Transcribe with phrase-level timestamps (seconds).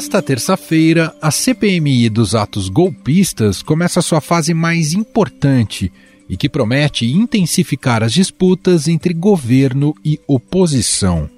[0.00, 5.92] Nesta terça-feira, a CPMI dos atos golpistas começa sua fase mais importante
[6.28, 11.28] e que promete intensificar as disputas entre governo e oposição.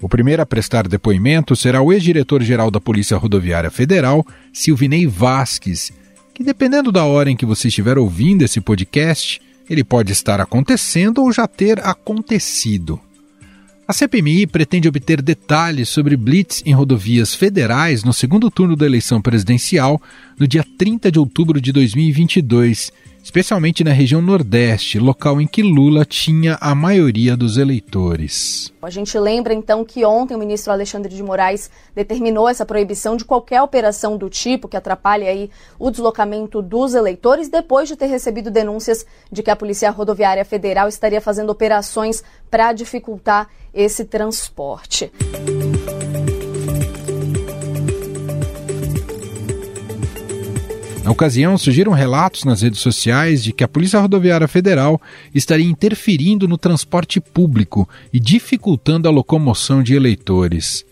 [0.00, 5.92] O primeiro a prestar depoimento será o ex-diretor-geral da Polícia Rodoviária Federal, Silvinei Vasques,
[6.38, 11.20] que dependendo da hora em que você estiver ouvindo esse podcast, ele pode estar acontecendo
[11.20, 13.00] ou já ter acontecido.
[13.88, 19.20] A CPMI pretende obter detalhes sobre blitz em rodovias federais no segundo turno da eleição
[19.20, 20.00] presidencial,
[20.38, 22.92] no dia 30 de outubro de 2022,
[23.28, 28.72] especialmente na região Nordeste, local em que Lula tinha a maioria dos eleitores.
[28.80, 33.26] A gente lembra então que ontem o ministro Alexandre de Moraes determinou essa proibição de
[33.26, 38.50] qualquer operação do tipo que atrapalhe aí o deslocamento dos eleitores, depois de ter recebido
[38.50, 45.12] denúncias de que a Polícia Rodoviária Federal estaria fazendo operações para dificultar esse transporte.
[51.08, 55.00] Na ocasião, surgiram relatos nas redes sociais de que a Polícia Rodoviária Federal
[55.34, 60.84] estaria interferindo no transporte público e dificultando a locomoção de eleitores.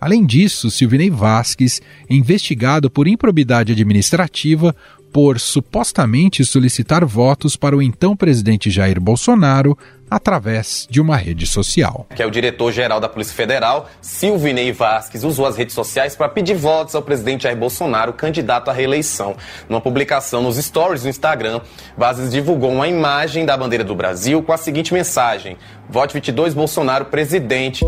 [0.00, 4.74] Além disso, Silvinei Vasques investigado por improbidade administrativa
[5.12, 9.78] por supostamente solicitar votos para o então presidente Jair Bolsonaro
[10.10, 12.06] através de uma rede social.
[12.14, 16.54] Que é o diretor-geral da Polícia Federal, Silvinei Vasques, usou as redes sociais para pedir
[16.54, 19.36] votos ao presidente Jair Bolsonaro, candidato à reeleição.
[19.68, 21.60] Numa publicação nos stories do Instagram,
[21.96, 25.56] Vasques divulgou uma imagem da bandeira do Brasil com a seguinte mensagem:
[25.88, 27.84] Vote 22 Bolsonaro presidente.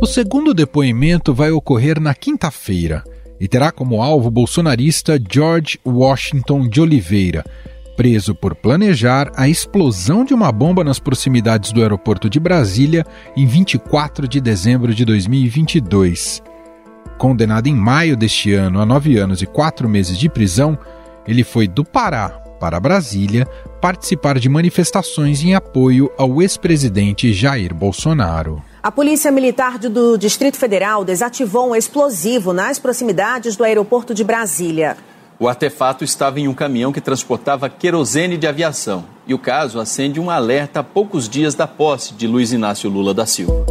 [0.00, 3.02] O segundo depoimento vai ocorrer na quinta-feira
[3.40, 7.44] e terá como alvo o bolsonarista George Washington de Oliveira,
[7.96, 13.04] preso por planejar a explosão de uma bomba nas proximidades do aeroporto de Brasília
[13.36, 16.42] em 24 de dezembro de 2022.
[17.18, 20.78] Condenado em maio deste ano a nove anos e quatro meses de prisão,
[21.26, 23.46] ele foi do Pará para Brasília
[23.80, 28.62] participar de manifestações em apoio ao ex-presidente Jair Bolsonaro.
[28.82, 34.96] A Polícia Militar do Distrito Federal desativou um explosivo nas proximidades do aeroporto de Brasília.
[35.38, 39.04] O artefato estava em um caminhão que transportava querosene de aviação.
[39.26, 43.12] E o caso acende um alerta a poucos dias da posse de Luiz Inácio Lula
[43.12, 43.64] da Silva.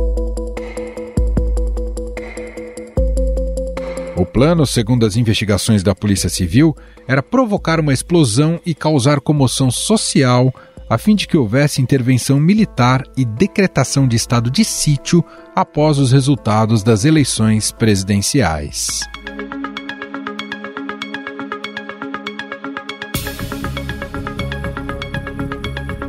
[4.17, 6.75] O plano, segundo as investigações da Polícia Civil,
[7.07, 10.53] era provocar uma explosão e causar comoção social
[10.89, 15.23] a fim de que houvesse intervenção militar e decretação de estado de sítio
[15.55, 19.01] após os resultados das eleições presidenciais.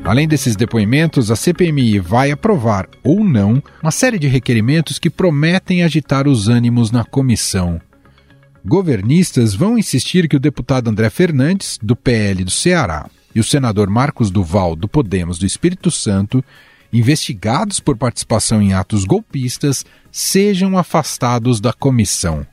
[0.05, 5.83] Além desses depoimentos, a CPMI vai aprovar ou não uma série de requerimentos que prometem
[5.83, 7.81] agitar os ânimos na comissão.
[8.63, 13.89] Governistas vão insistir que o deputado André Fernandes, do PL do Ceará, e o senador
[13.89, 16.45] Marcos Duval, do Podemos do Espírito Santo,
[16.93, 22.47] investigados por participação em atos golpistas, sejam afastados da comissão.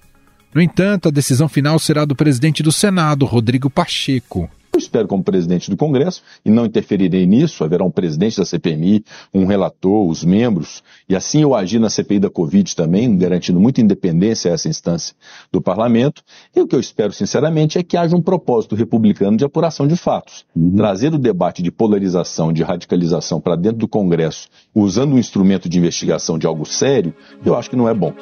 [0.55, 4.49] No entanto, a decisão final será do presidente do Senado, Rodrigo Pacheco,
[4.81, 9.03] espero, como presidente do Congresso, e não interferirei nisso, haverá um presidente da CPMI,
[9.33, 13.81] um relator, os membros, e assim eu agir na CPI da Covid também, garantindo muita
[13.81, 15.15] independência a essa instância
[15.51, 16.23] do parlamento.
[16.55, 19.95] E o que eu espero, sinceramente, é que haja um propósito republicano de apuração de
[19.95, 20.45] fatos.
[20.55, 20.75] Uhum.
[20.75, 25.77] Trazer o debate de polarização, de radicalização para dentro do Congresso, usando um instrumento de
[25.77, 27.13] investigação de algo sério,
[27.45, 28.13] eu acho que não é bom.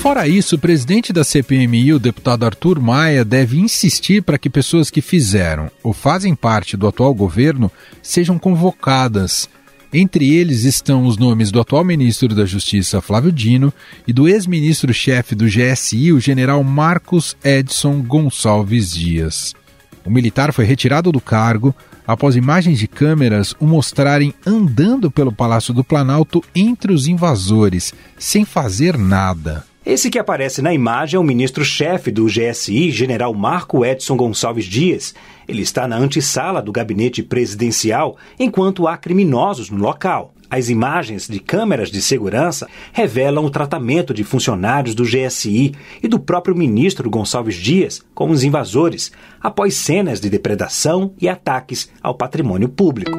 [0.00, 4.90] Fora isso, o presidente da CPMI, o deputado Arthur Maia, deve insistir para que pessoas
[4.90, 7.70] que fizeram ou fazem parte do atual governo
[8.02, 9.46] sejam convocadas.
[9.92, 13.74] Entre eles estão os nomes do atual ministro da Justiça, Flávio Dino,
[14.06, 19.54] e do ex-ministro-chefe do GSI, o general Marcos Edson Gonçalves Dias.
[20.02, 21.74] O militar foi retirado do cargo
[22.06, 28.46] após imagens de câmeras o mostrarem andando pelo Palácio do Planalto entre os invasores, sem
[28.46, 29.68] fazer nada.
[29.90, 35.12] Esse que aparece na imagem é o ministro-chefe do GSI, general Marco Edson Gonçalves Dias.
[35.48, 40.32] Ele está na antessala do gabinete presidencial, enquanto há criminosos no local.
[40.48, 46.20] As imagens de câmeras de segurança revelam o tratamento de funcionários do GSI e do
[46.20, 49.10] próprio ministro Gonçalves Dias com os invasores,
[49.40, 53.18] após cenas de depredação e ataques ao patrimônio público.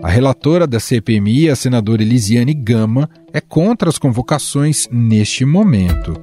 [0.00, 6.14] A relatora da CPMI, a senadora Elisiane Gama, é contra as convocações neste momento.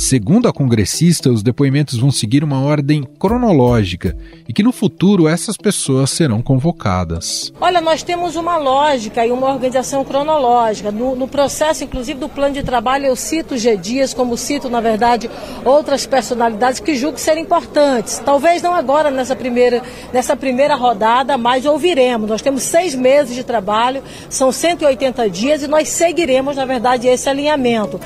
[0.00, 4.16] Segundo a congressista, os depoimentos vão seguir uma ordem cronológica
[4.48, 7.52] e que no futuro essas pessoas serão convocadas.
[7.60, 10.90] Olha, nós temos uma lógica e uma organização cronológica.
[10.90, 13.76] No, no processo, inclusive, do plano de trabalho, eu cito G.
[13.76, 15.30] Dias, como cito, na verdade,
[15.66, 18.22] outras personalidades que julgo ser importantes.
[18.24, 19.82] Talvez não agora nessa primeira,
[20.14, 22.26] nessa primeira rodada, mas ouviremos.
[22.26, 27.28] Nós temos seis meses de trabalho, são 180 dias e nós seguiremos, na verdade, esse
[27.28, 28.00] alinhamento.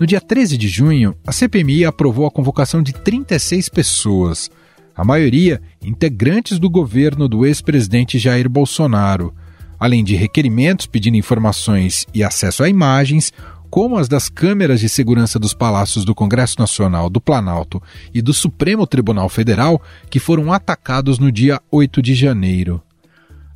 [0.00, 4.50] No dia 13 de junho, a CPMI aprovou a convocação de 36 pessoas,
[4.96, 9.34] a maioria integrantes do governo do ex-presidente Jair Bolsonaro,
[9.78, 13.30] além de requerimentos pedindo informações e acesso a imagens,
[13.68, 17.80] como as das câmeras de segurança dos palácios do Congresso Nacional, do Planalto
[18.14, 22.82] e do Supremo Tribunal Federal, que foram atacados no dia 8 de janeiro.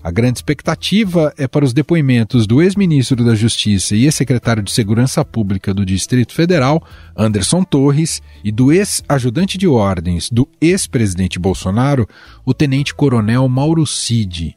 [0.05, 5.25] A grande expectativa é para os depoimentos do ex-ministro da Justiça e ex-secretário de Segurança
[5.25, 6.87] Pública do Distrito Federal,
[7.17, 12.07] Anderson Torres, e do ex-ajudante de ordens do ex-presidente Bolsonaro,
[12.45, 14.55] o tenente-coronel Mauro Cid.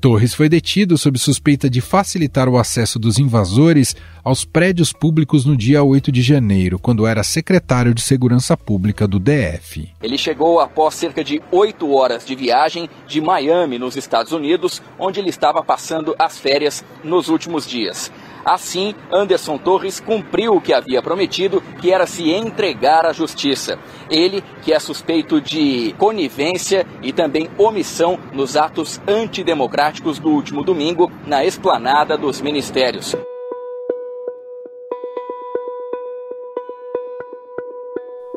[0.00, 3.94] Torres foi detido sob suspeita de facilitar o acesso dos invasores
[4.24, 9.18] aos prédios públicos no dia 8 de janeiro, quando era secretário de Segurança Pública do
[9.18, 9.90] DF.
[10.02, 15.20] Ele chegou após cerca de oito horas de viagem de Miami, nos Estados Unidos, onde
[15.20, 18.10] ele estava passando as férias nos últimos dias.
[18.44, 23.78] Assim, Anderson Torres cumpriu o que havia prometido, que era se entregar à justiça.
[24.10, 31.10] Ele, que é suspeito de conivência e também omissão nos atos antidemocráticos do último domingo
[31.26, 33.16] na esplanada dos ministérios.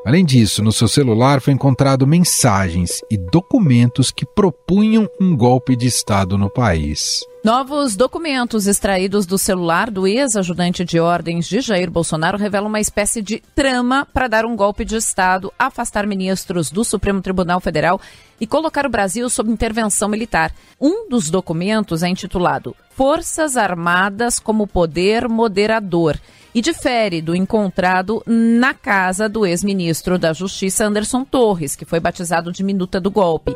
[0.06, 5.88] Além disso, no seu celular foi encontrado mensagens e documentos que propunham um golpe de
[5.88, 7.22] Estado no país.
[7.42, 13.22] Novos documentos extraídos do celular do ex-ajudante de ordens de Jair Bolsonaro revelam uma espécie
[13.22, 18.00] de trama para dar um golpe de Estado, afastar ministros do Supremo Tribunal Federal
[18.42, 20.54] e colocar o Brasil sob intervenção militar.
[20.80, 26.18] Um dos documentos é intitulado Forças Armadas como Poder Moderador
[26.54, 32.52] e difere do encontrado na casa do ex-ministro da Justiça Anderson Torres, que foi batizado
[32.52, 33.56] de Minuta do Golpe.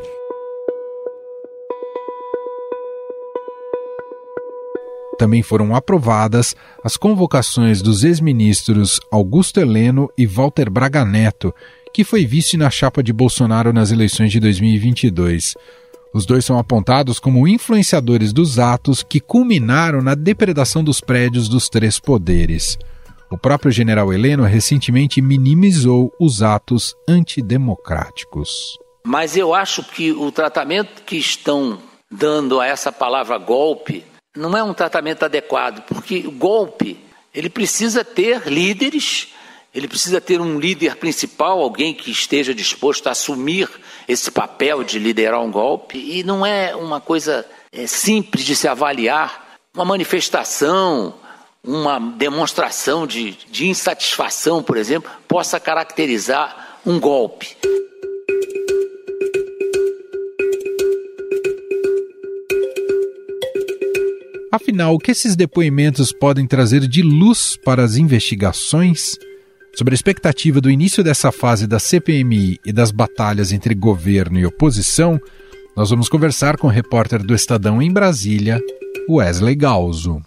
[5.18, 11.52] Também foram aprovadas as convocações dos ex-ministros Augusto Heleno e Walter Braga Neto,
[11.92, 15.54] que foi vice na chapa de Bolsonaro nas eleições de 2022.
[16.12, 21.68] Os dois são apontados como influenciadores dos atos que culminaram na depredação dos prédios dos
[21.68, 22.78] três poderes.
[23.30, 28.78] O próprio general Heleno recentemente minimizou os atos antidemocráticos.
[29.06, 31.78] Mas eu acho que o tratamento que estão
[32.10, 34.02] dando a essa palavra golpe
[34.34, 36.98] não é um tratamento adequado, porque golpe
[37.34, 39.28] ele precisa ter líderes,
[39.74, 43.68] ele precisa ter um líder principal, alguém que esteja disposto a assumir
[44.08, 48.66] esse papel de liderar um golpe, e não é uma coisa é, simples de se
[48.66, 49.46] avaliar.
[49.74, 51.14] Uma manifestação,
[51.62, 57.56] uma demonstração de, de insatisfação, por exemplo, possa caracterizar um golpe.
[64.50, 69.16] Afinal, o que esses depoimentos podem trazer de luz para as investigações?
[69.78, 74.44] Sobre a expectativa do início dessa fase da CPMI e das batalhas entre governo e
[74.44, 75.20] oposição,
[75.76, 78.60] nós vamos conversar com o repórter do Estadão em Brasília,
[79.08, 80.20] Wesley Galzo.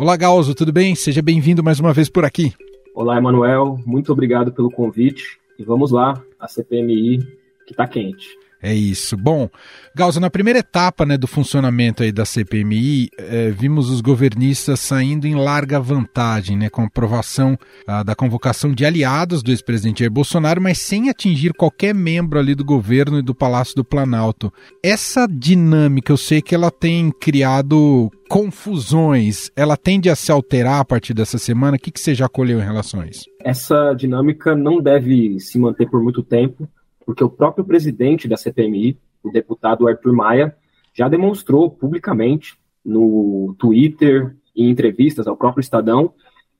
[0.00, 0.96] Olá, Galzo, tudo bem?
[0.96, 2.52] Seja bem-vindo mais uma vez por aqui.
[2.92, 7.18] Olá, Emanuel, muito obrigado pelo convite e vamos lá, a CPMI
[7.64, 8.36] que está quente.
[8.64, 9.14] É isso.
[9.14, 9.50] Bom,
[9.94, 15.26] Gausa, na primeira etapa né, do funcionamento aí da CPMI, é, vimos os governistas saindo
[15.26, 20.10] em larga vantagem, né, com a aprovação ah, da convocação de aliados do ex-presidente Jair
[20.10, 24.50] Bolsonaro, mas sem atingir qualquer membro ali do governo e do Palácio do Planalto.
[24.82, 30.84] Essa dinâmica, eu sei que ela tem criado confusões, ela tende a se alterar a
[30.86, 31.76] partir dessa semana?
[31.76, 33.26] O que, que você já colheu em relação a isso?
[33.44, 36.66] Essa dinâmica não deve se manter por muito tempo
[37.04, 40.56] porque o próprio presidente da CPMI, o deputado Arthur Maia,
[40.92, 46.12] já demonstrou publicamente no Twitter e em entrevistas ao próprio Estadão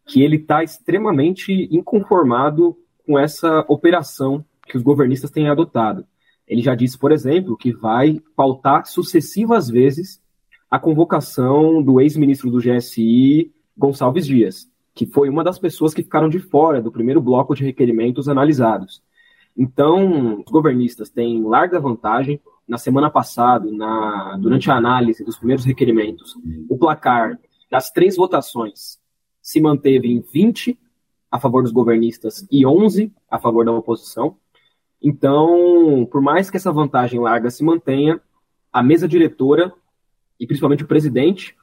[0.06, 6.06] que ele está extremamente inconformado com essa operação que os governistas têm adotado.
[6.46, 10.20] Ele já disse, por exemplo, que vai pautar sucessivas vezes
[10.70, 14.68] a convocação do ex-ministro do GSI, Gonçalves Dias.
[14.94, 19.02] que foi uma das pessoas que ficaram de fora do primeiro bloco de requerimentos analisados.
[19.56, 22.40] Então, os governistas têm larga vantagem.
[22.66, 26.34] Na semana passada, na, durante a análise dos primeiros requerimentos,
[26.68, 27.38] o placar
[27.70, 28.98] das três votações
[29.40, 30.78] se manteve em 20
[31.30, 34.36] a favor dos governistas e 11 a favor da oposição.
[35.02, 38.20] Então, por mais que essa vantagem larga se mantenha,
[38.72, 39.72] a mesa diretora
[40.40, 41.54] e principalmente o presidente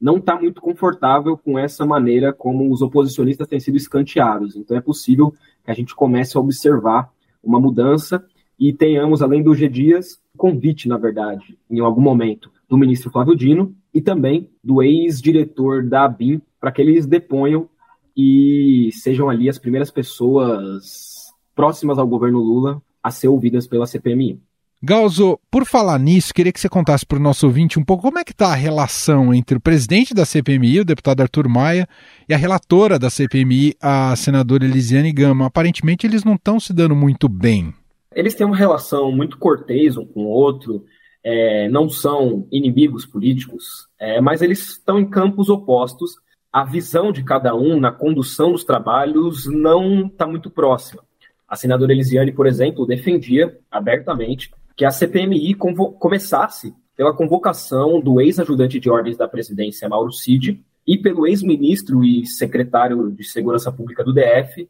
[0.00, 4.56] não está muito confortável com essa maneira como os oposicionistas têm sido escanteados.
[4.56, 5.32] Então, é possível
[5.64, 7.10] que a gente comece a observar
[7.42, 8.24] uma mudança
[8.58, 13.36] e tenhamos, além do G Dias, convite, na verdade, em algum momento, do ministro Flávio
[13.36, 17.68] Dino e também do ex-diretor da ABIN, para que eles deponham
[18.16, 24.40] e sejam ali as primeiras pessoas próximas ao governo Lula a ser ouvidas pela CPMI.
[24.84, 28.18] Galzo, por falar nisso, queria que você contasse para o nosso ouvinte um pouco como
[28.18, 31.86] é que está a relação entre o presidente da CPMI, o deputado Arthur Maia,
[32.28, 35.46] e a relatora da CPMI, a senadora Elisiane Gama.
[35.46, 37.72] Aparentemente eles não estão se dando muito bem.
[38.12, 40.84] Eles têm uma relação muito cortês um com o outro,
[41.22, 46.16] é, não são inimigos políticos, é, mas eles estão em campos opostos.
[46.52, 51.04] A visão de cada um na condução dos trabalhos não está muito próxima.
[51.46, 54.50] A senadora Elisiane, por exemplo, defendia abertamente
[54.82, 60.98] que a CPMI começasse pela convocação do ex-ajudante de ordens da presidência, Mauro Cid, e
[60.98, 64.68] pelo ex-ministro e secretário de Segurança Pública do DF,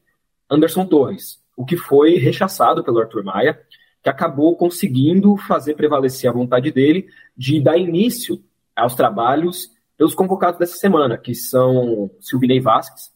[0.50, 3.58] Anderson Torres, o que foi rechaçado pelo Arthur Maia,
[4.02, 8.38] que acabou conseguindo fazer prevalecer a vontade dele de dar início
[8.76, 13.10] aos trabalhos pelos convocados dessa semana, que são Silvinei Vasques,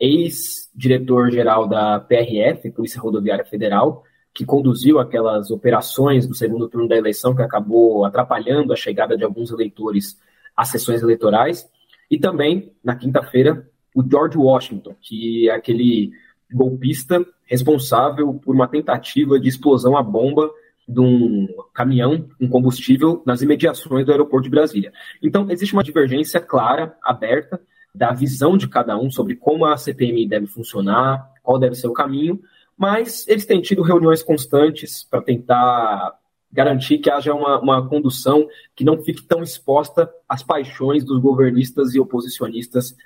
[0.00, 4.02] ex-diretor-geral da PRF, Polícia Rodoviária Federal,
[4.34, 9.24] que conduziu aquelas operações do segundo turno da eleição que acabou atrapalhando a chegada de
[9.24, 10.18] alguns eleitores
[10.56, 11.68] às sessões eleitorais,
[12.10, 16.12] e também, na quinta-feira, o George Washington, que é aquele
[16.52, 20.50] golpista responsável por uma tentativa de explosão à bomba
[20.86, 24.92] de um caminhão com combustível nas imediações do aeroporto de Brasília.
[25.22, 27.60] Então, existe uma divergência clara, aberta,
[27.94, 31.92] da visão de cada um sobre como a CPMI deve funcionar, qual deve ser o
[31.92, 32.40] caminho,
[32.80, 36.18] mas eles têm tido reuniões constantes para tentar
[36.50, 41.94] garantir que haja uma, uma condução que não fique tão exposta às paixões dos governistas
[41.94, 42.96] e oposicionistas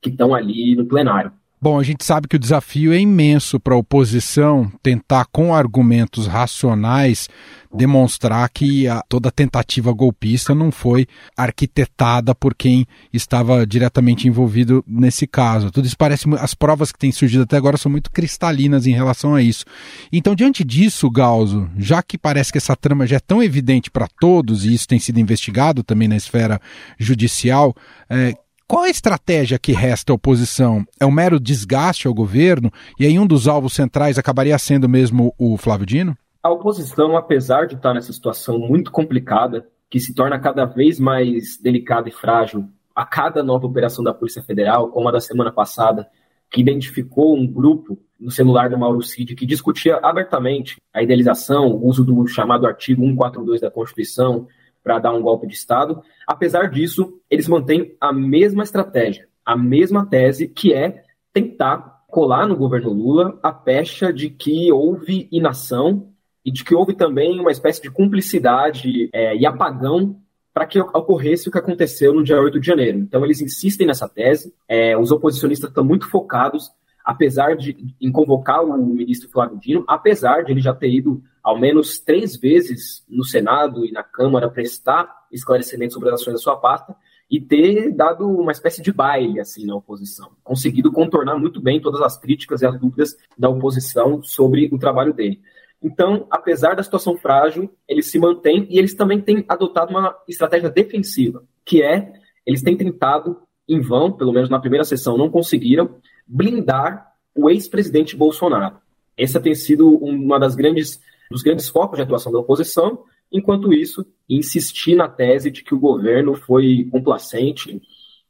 [0.00, 1.32] que estão ali no plenário.
[1.64, 6.26] Bom, a gente sabe que o desafio é imenso para a oposição tentar, com argumentos
[6.26, 7.26] racionais,
[7.74, 15.26] demonstrar que a, toda tentativa golpista não foi arquitetada por quem estava diretamente envolvido nesse
[15.26, 15.70] caso.
[15.70, 16.26] Tudo isso parece.
[16.38, 19.64] As provas que têm surgido até agora são muito cristalinas em relação a isso.
[20.12, 24.06] Então, diante disso, Galzo, já que parece que essa trama já é tão evidente para
[24.20, 26.60] todos, e isso tem sido investigado também na esfera
[26.98, 27.74] judicial,
[28.10, 28.34] é,
[28.66, 30.84] qual a estratégia que resta à oposição?
[30.98, 32.70] É um mero desgaste ao governo?
[32.98, 36.16] E aí um dos alvos centrais acabaria sendo mesmo o Flávio Dino?
[36.42, 41.58] A oposição, apesar de estar nessa situação muito complicada, que se torna cada vez mais
[41.60, 46.08] delicada e frágil a cada nova operação da Polícia Federal, como a da semana passada,
[46.50, 51.86] que identificou um grupo no celular do Mauro Cid que discutia abertamente a idealização, o
[51.86, 54.46] uso do chamado artigo 142 da Constituição,
[54.84, 56.02] para dar um golpe de Estado.
[56.26, 62.54] Apesar disso, eles mantêm a mesma estratégia, a mesma tese, que é tentar colar no
[62.54, 66.10] governo Lula a pecha de que houve inação
[66.44, 70.20] e de que houve também uma espécie de cumplicidade é, e apagão
[70.52, 72.98] para que ocorresse o que aconteceu no dia 8 de janeiro.
[72.98, 76.70] Então, eles insistem nessa tese, é, os oposicionistas estão muito focados,
[77.04, 81.60] apesar de em convocar o ministro Flávio Dino, apesar de ele já ter ido ao
[81.60, 86.56] menos três vezes no Senado e na Câmara prestar esclarecimentos sobre as ações da sua
[86.56, 86.96] pasta
[87.30, 92.00] e ter dado uma espécie de baile assim na oposição, conseguido contornar muito bem todas
[92.00, 95.42] as críticas e as dúvidas da oposição sobre o trabalho dele.
[95.82, 100.70] Então, apesar da situação frágil, eles se mantêm e eles também têm adotado uma estratégia
[100.70, 102.10] defensiva, que é
[102.46, 105.96] eles têm tentado em vão, pelo menos na primeira sessão não conseguiram,
[106.26, 108.76] blindar o ex-presidente Bolsonaro.
[109.16, 111.00] Essa tem sido uma das grandes
[111.34, 113.00] dos grandes focos de atuação da oposição,
[113.30, 117.82] enquanto isso, insistir na tese de que o governo foi complacente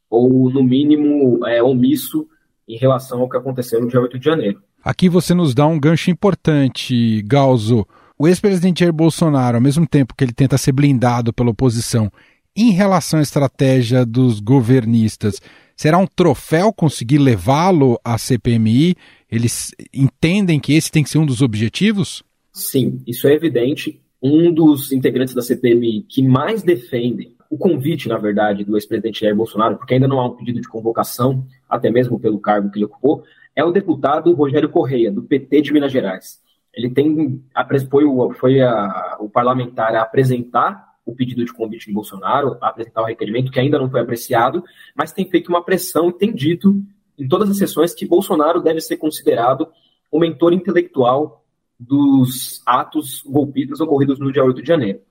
[0.09, 2.27] ou, no mínimo, é, omisso
[2.67, 4.59] em relação ao que aconteceu no dia 8 de janeiro.
[4.83, 7.85] Aqui você nos dá um gancho importante, Galzo.
[8.17, 12.11] O ex-presidente Jair Bolsonaro, ao mesmo tempo que ele tenta ser blindado pela oposição,
[12.55, 15.39] em relação à estratégia dos governistas,
[15.77, 18.95] será um troféu conseguir levá-lo à CPMI?
[19.29, 22.23] Eles entendem que esse tem que ser um dos objetivos?
[22.55, 24.01] Sim, isso é evidente.
[24.23, 29.35] Um dos integrantes da CPMI que mais defendem o convite, na verdade, do ex-presidente Jair
[29.35, 32.85] Bolsonaro, porque ainda não há um pedido de convocação, até mesmo pelo cargo que ele
[32.85, 36.39] ocupou, é o deputado Rogério Correia, do PT de Minas Gerais.
[36.73, 37.43] Ele tem,
[37.89, 42.69] foi, o, foi a, o parlamentar a apresentar o pedido de convite de Bolsonaro, a
[42.69, 44.63] apresentar o requerimento, que ainda não foi apreciado,
[44.95, 46.81] mas tem feito uma pressão e tem dito
[47.19, 49.67] em todas as sessões que Bolsonaro deve ser considerado
[50.09, 51.44] o mentor intelectual
[51.79, 55.01] dos atos golpistas ocorridos no dia 8 de janeiro.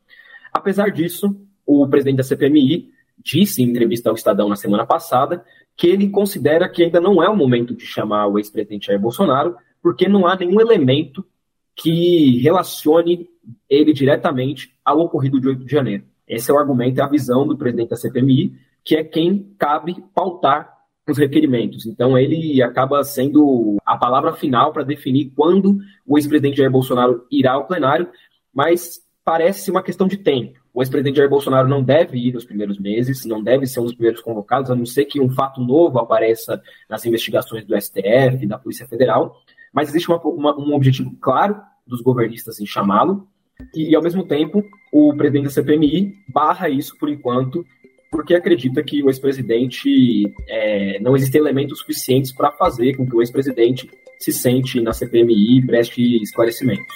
[0.52, 5.44] Apesar disso, o presidente da CPMI disse em entrevista ao Estadão na semana passada
[5.76, 9.56] que ele considera que ainda não é o momento de chamar o ex-presidente Jair Bolsonaro,
[9.83, 11.25] porque não há nenhum elemento
[11.76, 13.28] que relacione
[13.68, 16.04] ele diretamente ao ocorrido de 8 de janeiro.
[16.26, 18.54] Esse é o argumento e a visão do presidente da CPMI,
[18.85, 20.73] que é quem cabe pautar
[21.08, 21.87] os requerimentos.
[21.87, 27.52] Então, ele acaba sendo a palavra final para definir quando o ex-presidente Jair Bolsonaro irá
[27.52, 28.08] ao plenário,
[28.52, 30.58] mas parece uma questão de tempo.
[30.73, 33.94] O ex-presidente Jair Bolsonaro não deve ir nos primeiros meses, não deve ser um dos
[33.94, 38.58] primeiros convocados, a não ser que um fato novo apareça nas investigações do STF, da
[38.58, 39.37] Polícia Federal.
[39.73, 43.28] Mas existe uma, uma, um objetivo claro dos governistas em chamá-lo,
[43.75, 47.64] e, ao mesmo tempo, o presidente da CPMI barra isso por enquanto,
[48.14, 53.21] porque acredita que o ex-presidente é, não existem elementos suficientes para fazer com que o
[53.21, 53.90] ex-presidente
[54.21, 56.94] se sente na CPMI e preste esclarecimentos.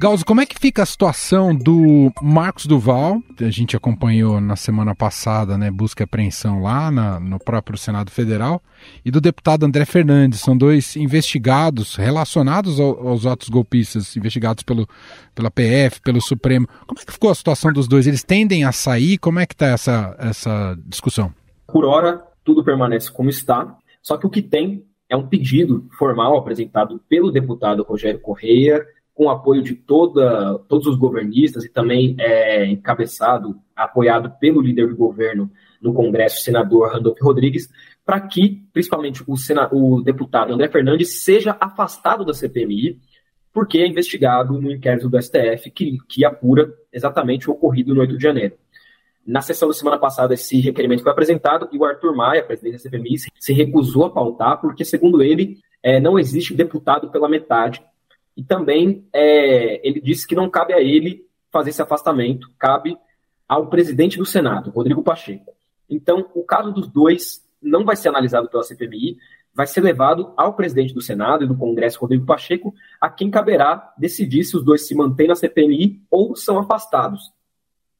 [0.00, 3.22] Gauss, como é que fica a situação do Marcos Duval?
[3.38, 8.10] A gente acompanhou na semana passada, né, busca e apreensão lá na, no próprio Senado
[8.10, 8.62] Federal,
[9.04, 10.40] e do deputado André Fernandes.
[10.40, 14.88] São dois investigados relacionados ao, aos atos golpistas, investigados pelo,
[15.34, 16.66] pela PF, pelo Supremo.
[16.86, 18.06] Como é que ficou a situação dos dois?
[18.06, 19.18] Eles tendem a sair?
[19.18, 21.30] Como é que está essa, essa discussão?
[21.66, 26.38] Por hora, tudo permanece como está, só que o que tem é um pedido formal
[26.38, 28.82] apresentado pelo deputado Rogério Correia,
[29.20, 34.88] com o apoio de toda, todos os governistas e também é, encabeçado, apoiado pelo líder
[34.88, 37.68] do governo no Congresso, senador Randolph Rodrigues,
[38.02, 42.98] para que, principalmente, o, sena, o deputado André Fernandes seja afastado da CPMI,
[43.52, 48.16] porque é investigado no inquérito do STF que, que apura exatamente o ocorrido no 8
[48.16, 48.54] de janeiro.
[49.26, 52.78] Na sessão da semana passada, esse requerimento foi apresentado e o Arthur Maia, presidente da
[52.78, 57.82] CPMI, se recusou a pautar, porque, segundo ele, é, não existe deputado pela metade
[58.40, 62.96] e também é, ele disse que não cabe a ele fazer esse afastamento, cabe
[63.46, 65.52] ao presidente do Senado, Rodrigo Pacheco.
[65.90, 69.18] Então, o caso dos dois não vai ser analisado pela CPMI,
[69.52, 73.92] vai ser levado ao presidente do Senado e do Congresso, Rodrigo Pacheco, a quem caberá
[73.98, 77.30] decidir se os dois se mantêm na CPMI ou são afastados,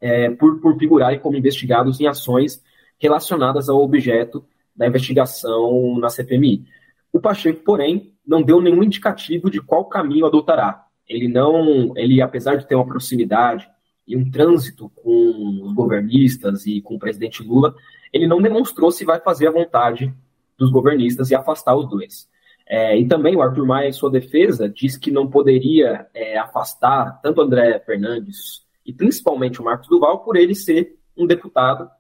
[0.00, 2.62] é, por, por figurarem como investigados em ações
[2.98, 4.42] relacionadas ao objeto
[4.74, 6.64] da investigação na CPMI.
[7.12, 10.87] O Pacheco, porém, não deu nenhum indicativo de qual caminho adotará.
[11.09, 13.69] Ele não, ele apesar de ter uma proximidade
[14.07, 17.75] e um trânsito com os governistas e com o presidente Lula,
[18.12, 20.14] ele não demonstrou se vai fazer a vontade
[20.57, 22.29] dos governistas e afastar os dois.
[22.69, 27.21] É, e também o Arthur Maia, em sua defesa, disse que não poderia é, afastar
[27.21, 31.90] tanto André Fernandes e principalmente o Marcos Duval por ele ser um deputado,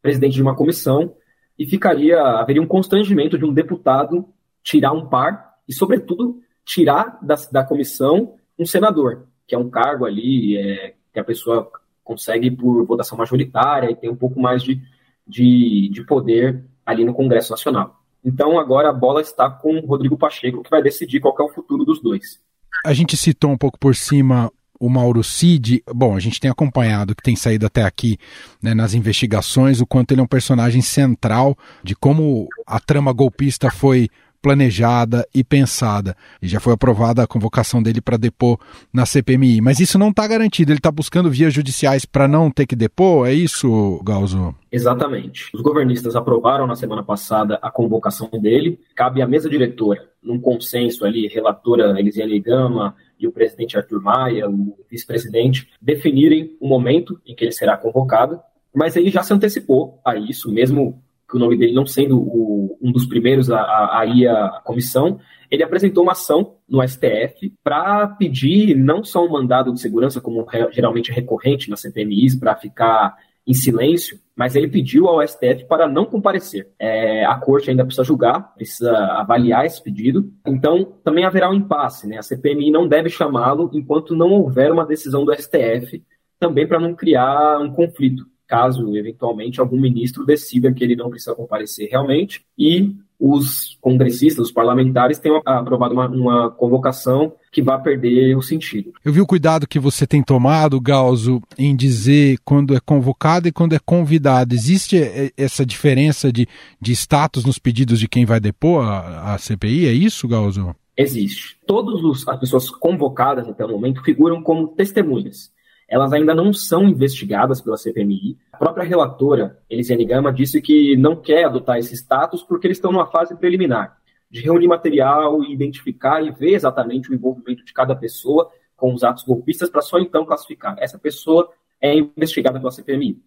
[0.00, 1.16] presidente de uma comissão,
[1.58, 4.28] e ficaria haveria um constrangimento de um deputado
[4.62, 10.04] tirar um par e, sobretudo, tirar da, da comissão um senador, que é um cargo
[10.04, 11.70] ali é, que a pessoa
[12.02, 14.82] consegue por votação majoritária e tem um pouco mais de,
[15.24, 18.02] de, de poder ali no Congresso Nacional.
[18.24, 21.48] Então agora a bola está com o Rodrigo Pacheco, que vai decidir qual é o
[21.48, 22.40] futuro dos dois.
[22.84, 27.14] A gente citou um pouco por cima o Mauro Cid, bom, a gente tem acompanhado
[27.14, 28.18] que tem saído até aqui
[28.60, 33.70] né, nas investigações o quanto ele é um personagem central de como a trama golpista
[33.70, 34.08] foi
[34.40, 36.16] planejada e pensada.
[36.40, 38.58] E já foi aprovada a convocação dele para depor
[38.92, 39.60] na CPMI.
[39.60, 40.72] Mas isso não está garantido.
[40.72, 43.28] Ele está buscando vias judiciais para não ter que depor?
[43.28, 44.54] É isso, Galzo?
[44.72, 45.50] Exatamente.
[45.54, 48.80] Os governistas aprovaram na semana passada a convocação dele.
[48.94, 54.48] Cabe à mesa diretora, num consenso ali, relatora Elisiane Gama e o presidente Arthur Maia,
[54.48, 58.40] o vice-presidente, definirem o momento em que ele será convocado.
[58.74, 61.02] Mas ele já se antecipou a isso, mesmo
[61.36, 65.18] o nome dele não sendo o, um dos primeiros a, a, a ir à comissão,
[65.50, 70.46] ele apresentou uma ação no STF para pedir não só um mandado de segurança, como
[70.70, 73.16] geralmente é recorrente nas CPMIs, para ficar
[73.46, 76.68] em silêncio, mas ele pediu ao STF para não comparecer.
[76.78, 80.32] É, a corte ainda precisa julgar, precisa avaliar esse pedido.
[80.46, 82.06] Então, também haverá um impasse.
[82.06, 82.18] Né?
[82.18, 86.02] A CPMI não deve chamá-lo enquanto não houver uma decisão do STF,
[86.38, 91.36] também para não criar um conflito caso eventualmente algum ministro decida que ele não precisa
[91.36, 98.34] comparecer realmente, e os congressistas, os parlamentares, tenham aprovado uma, uma convocação que vá perder
[98.34, 98.92] o sentido.
[99.04, 103.52] Eu vi o cuidado que você tem tomado, Galzo, em dizer quando é convocado e
[103.52, 104.54] quando é convidado.
[104.54, 104.96] Existe
[105.36, 106.48] essa diferença de,
[106.80, 109.86] de status nos pedidos de quem vai depor a, a CPI?
[109.86, 110.74] É isso, Galzo?
[110.96, 111.58] Existe.
[111.66, 115.52] Todas as pessoas convocadas até o momento figuram como testemunhas.
[115.90, 118.38] Elas ainda não são investigadas pela CPMI.
[118.52, 122.92] A própria relatora, Elisiane Gama, disse que não quer adotar esse status porque eles estão
[122.92, 124.00] numa fase preliminar
[124.30, 129.24] de reunir material, identificar e ver exatamente o envolvimento de cada pessoa com os atos
[129.24, 130.76] golpistas para só então classificar.
[130.78, 131.50] Essa pessoa
[131.80, 133.20] é investigada pela CPMI.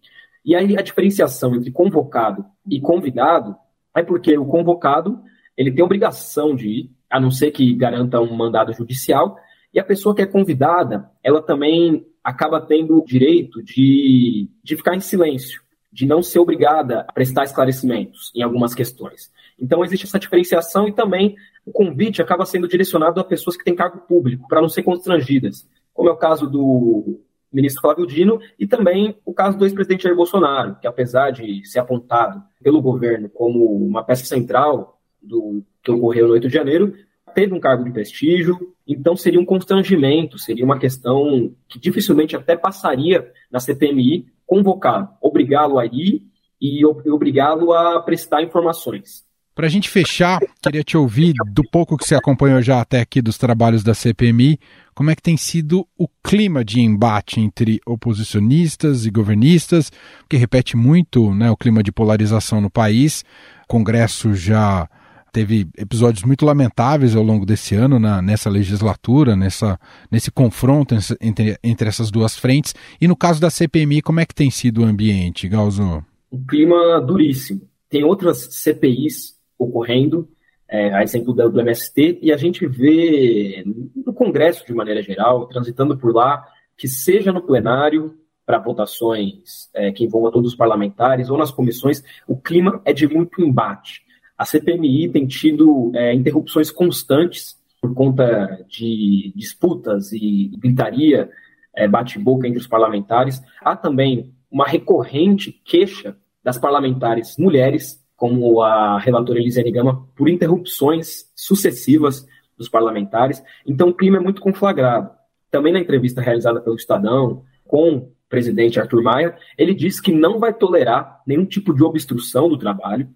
[0.44, 3.54] E aí a diferenciação entre convocado e convidado
[3.94, 5.20] é porque o convocado
[5.56, 9.36] ele tem obrigação de ir, a não ser que garanta um mandado judicial,
[9.72, 14.96] e a pessoa que é convidada, ela também acaba tendo o direito de, de ficar
[14.96, 19.30] em silêncio, de não ser obrigada a prestar esclarecimentos em algumas questões.
[19.60, 23.74] Então existe essa diferenciação e também o convite acaba sendo direcionado a pessoas que têm
[23.74, 27.20] cargo público, para não ser constrangidas, como é o caso do
[27.52, 31.78] ministro Flávio Dino e também o caso do ex-presidente Jair Bolsonaro, que apesar de ser
[31.78, 36.94] apontado pelo governo como uma peça central do que ocorreu no 8 de janeiro,
[37.34, 42.56] teve um cargo de prestígio, então seria um constrangimento, seria uma questão que dificilmente até
[42.56, 46.22] passaria na CPMI convocar, obrigá-lo a ir
[46.60, 49.24] e obrigá-lo a prestar informações.
[49.54, 53.22] Para a gente fechar, queria te ouvir, do pouco que você acompanhou já até aqui
[53.22, 54.58] dos trabalhos da CPMI,
[54.94, 59.92] como é que tem sido o clima de embate entre oposicionistas e governistas,
[60.28, 63.24] que repete muito né, o clima de polarização no país.
[63.64, 64.88] O Congresso já
[65.34, 71.58] teve episódios muito lamentáveis ao longo desse ano, na, nessa legislatura, nessa, nesse confronto entre,
[71.62, 72.72] entre essas duas frentes.
[73.00, 76.04] E no caso da CPMI, como é que tem sido o ambiente, Galzo?
[76.30, 77.62] Um clima duríssimo.
[77.90, 80.28] Tem outras CPIs ocorrendo,
[80.68, 83.64] é, a exemplo do MST, e a gente vê
[84.06, 86.44] no Congresso, de maneira geral, transitando por lá,
[86.78, 88.14] que seja no plenário,
[88.46, 93.08] para votações é, que envolvam todos os parlamentares, ou nas comissões, o clima é de
[93.08, 94.03] muito embate.
[94.36, 101.30] A CPMI tem tido é, interrupções constantes por conta de disputas e gritaria,
[101.74, 103.42] é, bate-boca entre os parlamentares.
[103.60, 111.30] Há também uma recorrente queixa das parlamentares mulheres como a relatora Elisiane Gama, por interrupções
[111.34, 113.42] sucessivas dos parlamentares.
[113.66, 115.10] Então, o clima é muito conflagrado.
[115.50, 120.38] Também na entrevista realizada pelo Estadão com o presidente Arthur Maia, ele disse que não
[120.38, 123.08] vai tolerar nenhum tipo de obstrução do trabalho,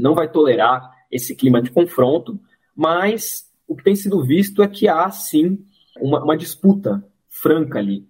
[0.00, 2.40] não vai tolerar esse clima de confronto,
[2.74, 5.58] mas o que tem sido visto é que há, sim,
[6.00, 8.08] uma, uma disputa franca ali.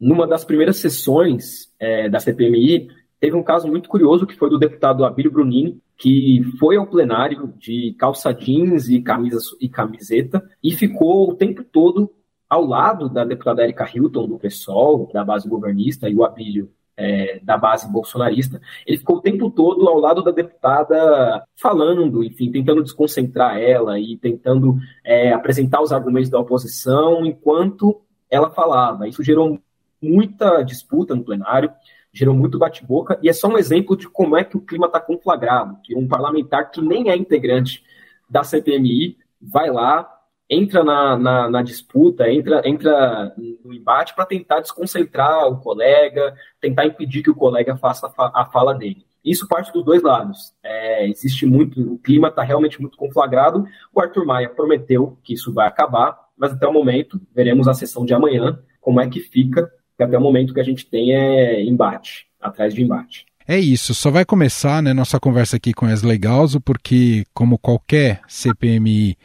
[0.00, 4.58] Numa das primeiras sessões é, da CPMI, Teve um caso muito curioso que foi do
[4.58, 10.72] deputado Abílio Brunini, que foi ao plenário de calça jeans e, camisa, e camiseta e
[10.72, 12.12] ficou o tempo todo
[12.48, 17.40] ao lado da deputada Erika Hilton, do PSOL, da base governista, e o Abílio é,
[17.42, 22.82] da base bolsonarista, ele ficou o tempo todo ao lado da deputada falando, enfim, tentando
[22.82, 29.06] desconcentrar ela e tentando é, apresentar os argumentos da oposição enquanto ela falava.
[29.08, 29.58] Isso gerou
[30.00, 31.70] muita disputa no plenário
[32.16, 34.98] gerou muito bate-boca, e é só um exemplo de como é que o clima está
[34.98, 37.84] conflagrado, que um parlamentar que nem é integrante
[38.28, 40.15] da CPMI vai lá,
[40.48, 46.86] entra na, na, na disputa, entra, entra no embate para tentar desconcentrar o colega, tentar
[46.86, 49.04] impedir que o colega faça a fala dele.
[49.24, 50.54] Isso parte dos dois lados.
[50.62, 53.66] É, existe muito, o clima está realmente muito conflagrado.
[53.92, 58.04] O Arthur Maia prometeu que isso vai acabar, mas até o momento, veremos a sessão
[58.04, 61.64] de amanhã, como é que fica que até o momento que a gente tem é
[61.64, 63.24] embate, atrás de embate.
[63.48, 68.20] É isso, só vai começar né, nossa conversa aqui com Wesley Galzo, porque, como qualquer
[68.26, 69.16] CPMI,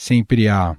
[0.00, 0.74] sempre há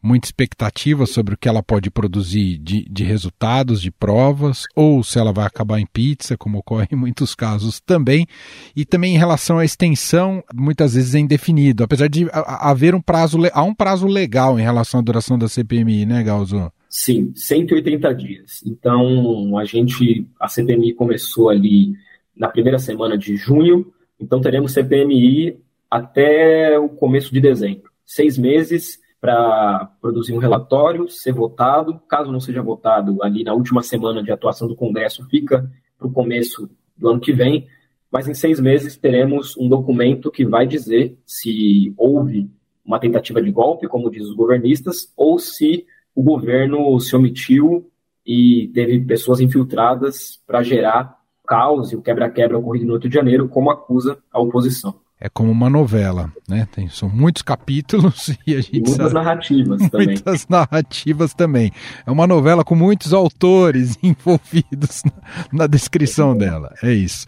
[0.00, 5.18] muita expectativa sobre o que ela pode produzir de, de, resultados, de provas, ou se
[5.18, 8.26] ela vai acabar em pizza, como ocorre em muitos casos também,
[8.74, 13.38] e também em relação à extensão, muitas vezes é indefinido, apesar de haver um prazo,
[13.52, 16.72] há um prazo legal em relação à duração da CPMI, né, Galzo?
[16.88, 18.62] Sim, 180 dias.
[18.64, 21.92] Então, a gente, a CPMI começou ali
[22.36, 25.58] na primeira semana de junho, então teremos CPMI
[25.90, 27.89] até o começo de dezembro.
[28.10, 32.00] Seis meses para produzir um relatório, ser votado.
[32.08, 36.12] Caso não seja votado ali na última semana de atuação do Congresso, fica para o
[36.12, 37.68] começo do ano que vem.
[38.10, 42.50] Mas em seis meses teremos um documento que vai dizer se houve
[42.84, 47.88] uma tentativa de golpe, como diz os governistas, ou se o governo se omitiu
[48.26, 53.48] e teve pessoas infiltradas para gerar caos e o quebra-quebra ocorrido no 8 de janeiro,
[53.48, 54.98] como acusa a oposição.
[55.20, 56.66] É como uma novela, né?
[56.72, 60.06] Tem, são muitos capítulos e a gente muitas sabe, narrativas também.
[60.06, 61.72] Muitas narrativas também.
[62.06, 65.12] É uma novela com muitos autores envolvidos na,
[65.52, 66.74] na descrição dela.
[66.82, 67.26] É isso.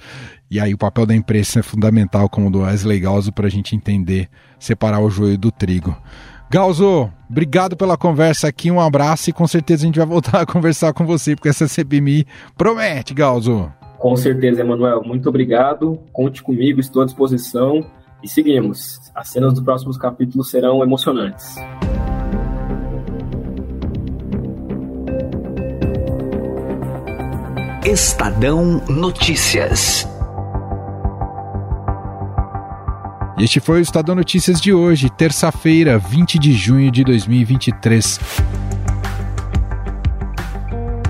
[0.51, 3.77] E aí o papel da imprensa é fundamental, como do Wesley Galzo, para a gente
[3.77, 4.29] entender,
[4.59, 5.97] separar o joio do trigo.
[6.51, 10.47] Galzo, obrigado pela conversa aqui, um abraço e com certeza a gente vai voltar a
[10.47, 12.27] conversar com você, porque essa CPMI
[12.57, 13.73] promete, Galzo.
[14.03, 15.05] Com certeza, Emanuel.
[15.05, 15.97] Muito obrigado.
[16.13, 17.87] Conte comigo, estou à disposição.
[18.21, 18.99] E seguimos.
[19.15, 21.55] As cenas dos próximos capítulos serão emocionantes.
[27.85, 30.09] Estadão Notícias.
[33.39, 38.19] Este foi o Estadão Notícias de hoje, terça-feira, 20 de junho de 2023.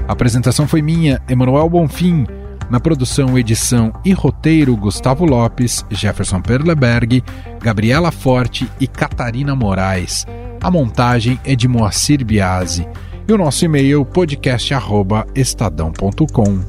[0.06, 2.26] A apresentação foi minha, Emanuel Bonfim.
[2.72, 7.22] Na produção, edição e roteiro, Gustavo Lopes, Jefferson Perleberg,
[7.60, 10.26] Gabriela Forte e Catarina Moraes.
[10.58, 12.88] A montagem é de Moacir Biasi.
[13.28, 16.60] E o nosso e-mail podcast@estadão.com.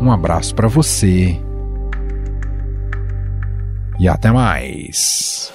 [0.00, 1.38] Um abraço para você
[4.00, 5.52] e até mais.